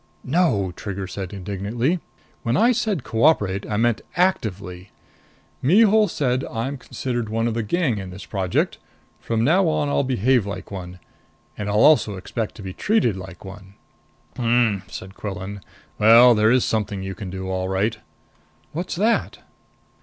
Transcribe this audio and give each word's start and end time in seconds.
"No!" 0.25 0.71
Trigger 0.75 1.05
said 1.05 1.31
indignantly. 1.31 1.99
"When 2.41 2.57
I 2.57 2.71
said 2.71 3.03
cooperate, 3.03 3.69
I 3.69 3.77
meant 3.77 4.01
actively. 4.15 4.89
Mihul 5.61 6.07
said 6.07 6.43
I'm 6.45 6.79
considered 6.79 7.29
one 7.29 7.47
of 7.47 7.53
the 7.53 7.61
gang 7.61 7.99
in 7.99 8.09
this 8.09 8.25
project. 8.25 8.79
From 9.19 9.43
now 9.43 9.67
on 9.67 9.89
I'll 9.89 10.01
behave 10.01 10.47
like 10.47 10.71
one. 10.71 10.97
And 11.55 11.69
I'll 11.69 11.81
also 11.83 12.15
expect 12.15 12.55
to 12.55 12.63
be 12.63 12.73
treated 12.73 13.15
like 13.15 13.45
one." 13.45 13.75
"Hm," 14.37 14.81
said 14.87 15.13
Quillan. 15.13 15.61
"Well, 15.99 16.33
there 16.33 16.49
is 16.49 16.65
something 16.65 17.03
you 17.03 17.13
can 17.13 17.29
do, 17.29 17.47
all 17.51 17.69
right." 17.69 17.99
"What's 18.71 18.95
that?" 18.95 19.37